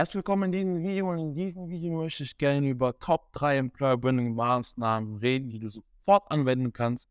Herzlich 0.00 0.14
willkommen 0.14 0.44
in 0.44 0.52
diesem 0.52 0.82
Video 0.82 1.10
und 1.10 1.18
in 1.18 1.34
diesem 1.34 1.68
Video 1.68 2.00
möchte 2.00 2.22
ich 2.22 2.38
gerne 2.38 2.66
über 2.70 2.98
Top 2.98 3.34
3 3.34 3.58
Employer 3.58 3.98
Branding 3.98 4.34
Maßnahmen 4.34 5.16
reden, 5.16 5.50
die 5.50 5.58
du 5.58 5.68
sofort 5.68 6.30
anwenden 6.30 6.72
kannst, 6.72 7.06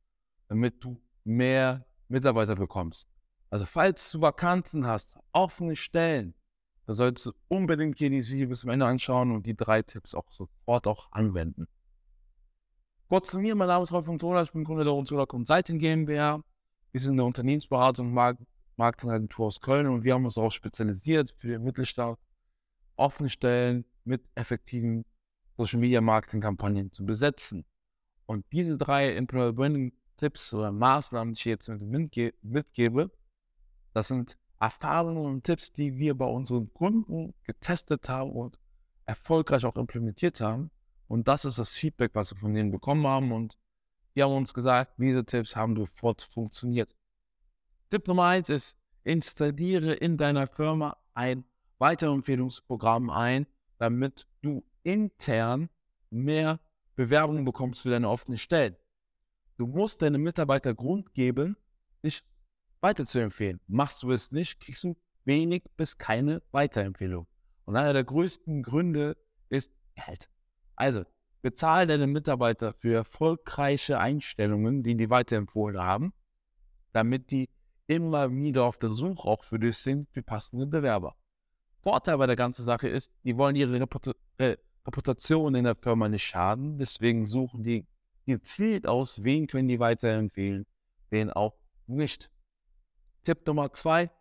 damit 0.48 0.84
du 0.84 1.00
mehr 1.24 1.86
Mitarbeiter 2.08 2.56
bekommst. 2.56 3.08
Also 3.52 3.68
falls 3.68 4.10
du 4.10 4.22
Vakanzen 4.22 4.88
hast, 4.88 5.20
offene 5.34 5.76
Stellen, 5.76 6.34
dann 6.88 6.96
solltest 6.96 7.28
du 7.28 7.32
unbedingt 7.48 8.00
hier 8.00 8.10
dieses 8.10 8.32
Video 8.34 8.50
bis 8.50 8.62
zum 8.62 8.72
Ende 8.72 8.88
anschauen 8.88 9.34
und 9.34 9.46
die 9.46 9.56
drei 9.56 9.84
Tipps 9.84 10.16
auch 10.16 10.32
sofort 10.32 10.88
auch 10.88 11.12
anwenden. 11.12 11.68
Kurz 13.08 13.30
zu 13.30 13.38
mir, 13.38 13.54
mein 13.54 13.68
Name 13.68 13.84
ist 13.84 13.92
Rolf 13.92 14.08
von 14.08 14.18
Zola, 14.18 14.42
ich 14.42 14.52
bin 14.52 14.64
Kunde 14.64 14.84
der 14.84 14.96
Unzola 14.96 15.28
Consulting 15.28 15.78
GmbH. 15.78 16.42
Wir 16.92 17.00
sind 17.00 17.12
eine 17.12 17.26
Unternehmensberatung, 17.26 18.12
Markt 18.12 18.42
Marketingagentur 18.78 19.46
aus 19.46 19.62
Köln 19.62 19.86
und 19.86 20.04
wir 20.04 20.16
haben 20.16 20.26
uns 20.26 20.40
auch 20.40 20.52
spezialisiert 20.52 21.36
für 21.38 21.50
den 21.50 21.64
Mittelstand 21.64 22.18
offene 23.00 23.30
Stellen 23.30 23.86
mit 24.04 24.24
effektiven 24.36 25.06
Social 25.58 25.80
Media 25.80 26.02
Marketing 26.02 26.42
Kampagnen 26.42 26.92
zu 26.92 27.06
besetzen. 27.06 27.66
Und 28.26 28.46
diese 28.52 28.78
drei 28.78 29.16
Employer 29.16 29.54
Branding 29.54 29.94
Tipps 30.18 30.54
oder 30.54 30.72
Maßnahmen, 30.72 31.34
die 31.34 31.40
ich 31.40 31.46
jetzt 31.46 31.70
mitgebe, 32.42 33.12
das 33.94 34.10
sind 34.10 34.38
Erfahrungen 34.60 35.26
und 35.26 35.44
Tipps, 35.44 35.72
die 35.72 35.98
wir 35.98 36.16
bei 36.16 36.26
unseren 36.26 36.74
Kunden 36.74 37.34
getestet 37.44 38.10
haben 38.10 38.32
und 38.32 38.60
erfolgreich 39.06 39.66
auch 39.66 39.78
implementiert 39.78 40.42
haben. 40.42 40.70
Und 41.08 41.28
das 41.28 41.46
ist 41.46 41.58
das 41.58 41.72
Feedback, 41.72 42.12
was 42.14 42.32
wir 42.32 42.38
von 42.38 42.54
denen 42.54 42.70
bekommen 42.70 43.08
haben. 43.08 43.32
Und 43.32 43.58
die 44.16 44.22
haben 44.22 44.34
uns 44.34 44.54
gesagt, 44.54 44.94
diese 44.98 45.26
Tipps 45.26 45.56
haben 45.56 45.76
sofort 45.76 46.22
funktioniert. 46.22 46.94
Tipp 47.90 48.08
Nummer 48.08 48.26
eins 48.26 48.50
ist, 48.50 48.78
installiere 49.04 49.94
in 49.94 50.18
deiner 50.18 50.46
Firma 50.46 50.98
ein 51.14 51.46
Weiterempfehlungsprogramm 51.80 53.10
ein, 53.10 53.48
damit 53.78 54.28
du 54.42 54.64
intern 54.84 55.70
mehr 56.10 56.60
Bewerbungen 56.96 57.46
bekommst 57.46 57.82
für 57.82 57.90
deine 57.90 58.10
offenen 58.10 58.38
Stellen. 58.38 58.76
Du 59.58 59.68
musst 59.68 60.02
deine 60.02 60.18
Mitarbeiter 60.18 60.74
Grund 60.74 61.14
geben, 61.14 61.58
dich 62.04 62.24
weiterzuempfehlen. 62.82 63.60
Machst 63.68 64.04
du 64.04 64.12
es 64.12 64.32
nicht, 64.32 64.60
kriegst 64.60 64.84
du 64.84 64.96
wenig 65.26 65.64
bis 65.76 65.98
keine 65.98 66.42
Weiterempfehlung. 66.52 67.28
Und 67.66 67.76
einer 67.76 67.94
der 67.94 68.04
größten 68.04 68.64
Gründe 68.64 69.18
ist 69.50 69.74
Geld. 69.96 70.30
Also, 70.76 71.04
bezahle 71.42 71.88
deine 71.88 72.08
Mitarbeiter 72.08 72.74
für 72.74 72.96
erfolgreiche 72.96 74.00
Einstellungen, 74.00 74.84
die 74.84 74.96
die 74.96 75.10
weiterempfohlen 75.10 75.80
haben, 75.80 76.14
damit 76.94 77.32
die 77.32 77.50
immer 77.88 78.32
wieder 78.32 78.66
auf 78.66 78.78
der 78.78 78.92
Suche 78.92 79.28
auch 79.28 79.44
für 79.44 79.60
dich 79.60 79.78
sind, 79.78 80.10
für 80.12 80.24
passende 80.24 80.68
Bewerber. 80.68 81.16
Vorteil 81.82 82.18
bei 82.18 82.28
der 82.28 82.36
ganzen 82.36 82.64
Sache 82.64 82.88
ist, 82.88 83.12
die 83.24 83.38
wollen 83.38 83.56
ihre 83.56 83.78
äh, 84.38 84.58
Reputation 84.86 85.56
in 85.56 85.64
der 85.64 85.76
Firma 85.76 86.10
nicht 86.10 86.24
schaden. 86.24 86.78
Deswegen 86.78 87.26
suchen 87.26 87.64
die 87.64 87.86
gezielt 88.26 88.88
aus, 88.88 89.24
wen 89.24 89.48
können 89.48 89.68
die 89.68 89.80
weiterempfehlen, 89.80 90.66
wen 91.10 91.32
auch 91.32 91.56
nicht. 91.88 92.30
Tipp 93.24 93.46
Nummer 93.48 93.74
zwei, 93.74 94.12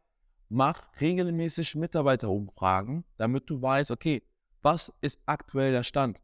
mach 0.49 0.83
regelmäßig 1.01 1.75
Mitarbeiterumfragen, 1.75 3.05
damit 3.17 3.49
du 3.51 3.61
weißt, 3.61 3.91
okay, 3.91 4.23
was 4.63 4.93
ist 5.01 5.21
aktuell 5.27 5.73
der 5.73 5.83
Stand? 5.83 6.19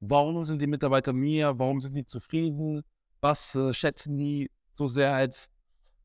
Warum 0.00 0.44
sind 0.44 0.62
die 0.62 0.66
Mitarbeiter 0.66 1.12
mir? 1.12 1.58
Warum 1.58 1.80
sind 1.80 1.94
die 1.94 2.06
zufrieden? 2.06 2.82
Was 3.20 3.54
äh, 3.54 3.72
schätzen 3.72 4.16
die 4.16 4.50
so 4.72 4.86
sehr 4.86 5.12
als, 5.12 5.50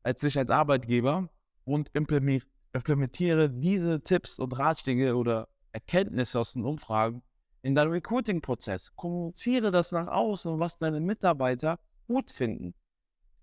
als 0.02 0.20
sich 0.20 0.36
als 0.38 0.50
Arbeitgeber? 0.50 1.28
Und 1.64 1.88
implementiere 1.94 2.53
implementiere 2.74 3.48
diese 3.48 4.02
Tipps 4.02 4.38
und 4.38 4.52
Ratschläge 4.58 5.16
oder 5.16 5.48
Erkenntnisse 5.72 6.40
aus 6.40 6.52
den 6.52 6.64
Umfragen 6.64 7.22
in 7.62 7.74
deinem 7.74 7.92
Recruiting-Prozess. 7.92 8.94
Kommuniziere 8.96 9.70
das 9.70 9.92
nach 9.92 10.08
außen, 10.08 10.58
was 10.58 10.78
deine 10.78 11.00
Mitarbeiter 11.00 11.78
gut 12.06 12.30
finden. 12.30 12.74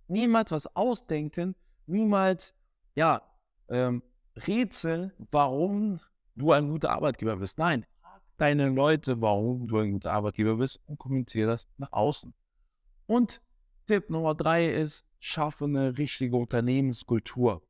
Niemals 0.08 0.52
was 0.52 0.68
ausdenken, 0.76 1.56
niemals, 1.88 2.54
ja, 2.96 3.22
ähm, 3.70 4.04
Rätsel, 4.36 5.14
warum 5.32 6.00
du 6.36 6.52
ein 6.52 6.70
guter 6.70 6.92
Arbeitgeber 6.92 7.38
bist. 7.38 7.58
Nein, 7.58 7.86
frag 8.02 8.22
deine 8.38 8.70
Leute, 8.70 9.22
warum 9.22 9.68
du 9.68 9.78
ein 9.78 9.94
guter 9.94 10.12
Arbeitgeber 10.12 10.58
bist 10.58 10.82
und 10.88 11.00
kommuniziere 11.00 11.52
das 11.52 11.68
nach 11.78 11.92
außen. 11.92 12.34
Und 13.08 13.42
Tipp 13.88 14.10
Nummer 14.10 14.36
drei 14.36 14.68
ist, 14.68 15.06
schaffe 15.20 15.66
eine 15.66 15.98
richtige 15.98 16.36
Unternehmenskultur 16.36 17.62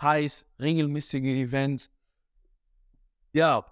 heißt 0.00 0.46
regelmäßige 0.60 1.22
Events. 1.22 1.90
Ja, 3.32 3.64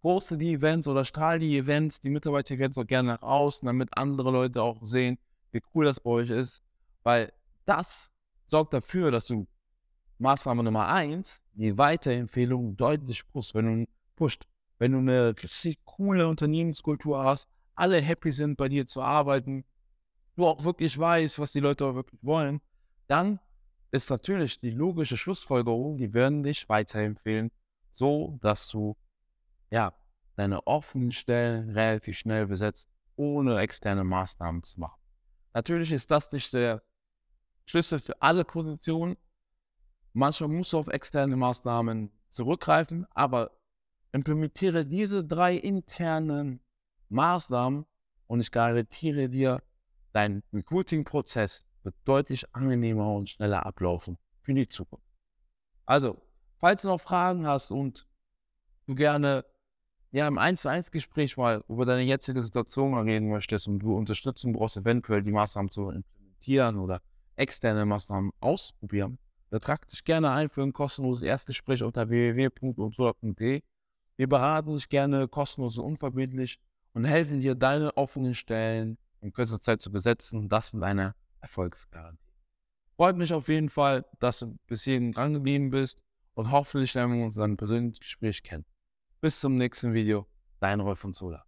poste 0.00 0.36
die 0.36 0.54
Events 0.54 0.88
oder 0.88 1.04
strahle 1.04 1.40
die 1.40 1.56
Events, 1.56 2.00
die 2.00 2.10
Mitarbeiter-Events 2.10 2.78
auch 2.78 2.86
gerne 2.86 3.14
nach 3.14 3.22
außen, 3.22 3.66
damit 3.66 3.88
andere 3.96 4.30
Leute 4.30 4.62
auch 4.62 4.84
sehen, 4.84 5.18
wie 5.52 5.62
cool 5.74 5.84
das 5.84 6.00
bei 6.00 6.10
euch 6.10 6.30
ist. 6.30 6.62
Weil 7.02 7.32
das 7.64 8.10
sorgt 8.46 8.74
dafür, 8.74 9.10
dass 9.10 9.26
du 9.26 9.46
Maßnahme 10.18 10.62
Nummer 10.62 10.88
eins, 10.88 11.40
die 11.54 11.76
Weiterempfehlung 11.76 12.76
deutlich 12.76 13.26
pusht. 13.32 13.54
Wenn 13.54 13.84
du, 13.84 13.92
pusht. 14.16 14.46
Wenn 14.78 14.92
du 14.92 14.98
eine 14.98 15.34
richtig 15.40 15.78
coole 15.84 16.28
Unternehmenskultur 16.28 17.22
hast, 17.22 17.48
alle 17.74 18.00
happy 18.00 18.32
sind, 18.32 18.56
bei 18.56 18.68
dir 18.68 18.86
zu 18.86 19.00
arbeiten, 19.00 19.64
du 20.36 20.46
auch 20.46 20.64
wirklich 20.64 20.98
weißt, 20.98 21.38
was 21.38 21.52
die 21.52 21.60
Leute 21.60 21.86
auch 21.86 21.94
wirklich 21.94 22.22
wollen, 22.22 22.60
dann 23.06 23.38
ist 23.92 24.10
natürlich 24.10 24.58
die 24.58 24.70
logische 24.70 25.16
Schlussfolgerung, 25.16 25.98
die 25.98 26.12
werden 26.12 26.42
dich 26.42 26.68
weiterempfehlen, 26.68 27.50
so 27.90 28.38
dass 28.40 28.68
du 28.68 28.96
ja 29.70 29.94
deine 30.34 30.66
offenen 30.66 31.12
Stellen 31.12 31.70
relativ 31.70 32.18
schnell 32.18 32.46
besetzt, 32.46 32.90
ohne 33.16 33.58
externe 33.60 34.02
Maßnahmen 34.02 34.62
zu 34.62 34.80
machen. 34.80 35.00
Natürlich 35.52 35.92
ist 35.92 36.10
das 36.10 36.32
nicht 36.32 36.52
der 36.54 36.82
Schlüssel 37.66 37.98
für 37.98 38.20
alle 38.20 38.44
Positionen. 38.44 39.16
Manchmal 40.14 40.48
musst 40.48 40.72
du 40.72 40.78
auf 40.78 40.88
externe 40.88 41.36
Maßnahmen 41.36 42.10
zurückgreifen, 42.30 43.06
aber 43.10 43.50
implementiere 44.12 44.86
diese 44.86 45.22
drei 45.22 45.54
internen 45.54 46.60
Maßnahmen 47.10 47.84
und 48.26 48.40
ich 48.40 48.50
garantiere 48.50 49.28
dir, 49.28 49.62
dein 50.12 50.42
Recruiting-Prozess 50.52 51.64
wird 51.84 51.94
deutlich 52.04 52.54
angenehmer 52.54 53.12
und 53.12 53.30
schneller 53.30 53.66
ablaufen 53.66 54.18
für 54.40 54.54
die 54.54 54.68
Zukunft. 54.68 55.06
Also, 55.86 56.20
falls 56.58 56.82
du 56.82 56.88
noch 56.88 57.00
Fragen 57.00 57.46
hast 57.46 57.70
und 57.70 58.06
du 58.86 58.94
gerne 58.94 59.44
ja, 60.12 60.28
im 60.28 60.36
1 60.36 60.62
zu 60.62 60.68
1 60.68 60.90
Gespräch 60.90 61.38
mal 61.38 61.64
über 61.68 61.86
deine 61.86 62.02
jetzige 62.02 62.42
Situation 62.42 62.94
reden 62.98 63.30
möchtest 63.30 63.66
und 63.66 63.78
du 63.78 63.96
Unterstützung 63.96 64.52
brauchst, 64.52 64.76
eventuell 64.76 65.22
die 65.22 65.32
Maßnahmen 65.32 65.70
zu 65.70 65.88
implementieren 65.88 66.78
oder 66.78 67.00
externe 67.34 67.86
Maßnahmen 67.86 68.30
ausprobieren, 68.40 69.18
dann 69.48 69.62
trag 69.62 69.88
dich 69.88 70.04
gerne 70.04 70.30
ein 70.30 70.50
für 70.50 70.62
ein 70.62 70.74
kostenloses 70.74 71.22
Erstgespräch 71.22 71.82
unter 71.82 72.10
www.untura.de. 72.10 73.62
Wir 74.16 74.28
beraten 74.28 74.74
dich 74.74 74.88
gerne 74.90 75.28
kostenlos 75.28 75.78
und 75.78 75.84
unverbindlich 75.86 76.58
und 76.92 77.06
helfen 77.06 77.40
dir, 77.40 77.54
deine 77.54 77.96
offenen 77.96 78.34
Stellen 78.34 78.98
in 79.22 79.32
kürzester 79.32 79.62
Zeit 79.62 79.82
zu 79.82 79.90
besetzen, 79.90 80.50
das 80.50 80.74
mit 80.74 80.82
einer 80.82 81.14
Erfolgsgarantie. 81.42 82.32
Freut 82.96 83.16
mich 83.16 83.32
auf 83.32 83.48
jeden 83.48 83.68
Fall, 83.68 84.04
dass 84.20 84.38
du 84.38 84.58
bis 84.66 84.84
hierhin 84.84 85.12
dran 85.12 85.34
geblieben 85.34 85.70
bist 85.70 86.00
und 86.34 86.50
hoffentlich 86.50 86.94
lernen 86.94 87.18
wir 87.18 87.24
uns 87.24 87.34
dann 87.34 87.56
persönlich 87.56 88.00
Gespräch 88.00 88.42
kennen. 88.42 88.64
Bis 89.20 89.40
zum 89.40 89.56
nächsten 89.56 89.92
Video, 89.92 90.26
dein 90.60 90.80
Rolf 90.80 91.00
von 91.00 91.12
Sola. 91.12 91.44